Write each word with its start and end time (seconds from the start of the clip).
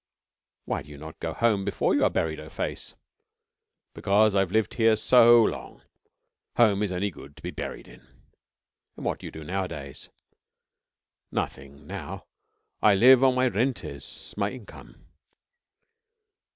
'Why 0.65 0.81
not 0.81 1.19
go 1.19 1.31
home 1.31 1.63
before 1.63 1.93
you 1.93 2.03
are 2.03 2.09
buried, 2.09 2.39
O 2.39 2.49
Face?' 2.49 2.95
'Because 3.93 4.33
I 4.33 4.39
have 4.39 4.51
lived 4.51 4.73
here 4.73 4.95
so 4.95 5.43
long. 5.43 5.83
Home 6.57 6.81
is 6.81 6.91
only 6.91 7.11
good 7.11 7.35
to 7.37 7.43
be 7.43 7.51
buried 7.51 7.87
in.' 7.87 8.07
'And 8.97 9.05
what 9.05 9.19
do 9.19 9.27
you 9.27 9.31
do, 9.31 9.43
nowadays?' 9.43 10.09
'Nothing 11.31 11.85
now. 11.85 12.25
I 12.81 12.95
live 12.95 13.23
on 13.23 13.35
my 13.35 13.45
rentes 13.47 14.33
my 14.35 14.49
income.' 14.49 15.05